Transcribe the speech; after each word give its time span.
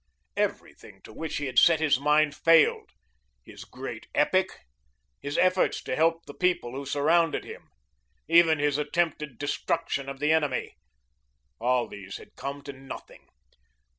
Everything 0.35 0.99
to 1.03 1.13
which 1.13 1.37
he 1.37 1.45
had 1.45 1.59
set 1.59 1.79
his 1.79 1.99
mind 1.99 2.35
failed 2.35 2.89
his 3.43 3.63
great 3.65 4.07
epic, 4.15 4.57
his 5.19 5.37
efforts 5.37 5.79
to 5.83 5.95
help 5.95 6.25
the 6.25 6.33
people 6.33 6.71
who 6.71 6.87
surrounded 6.87 7.43
him, 7.43 7.69
even 8.27 8.57
his 8.57 8.79
attempted 8.79 9.37
destruction 9.37 10.09
of 10.09 10.17
the 10.17 10.31
enemy, 10.31 10.75
all 11.59 11.87
these 11.87 12.17
had 12.17 12.35
come 12.35 12.63
to 12.63 12.73
nothing. 12.73 13.27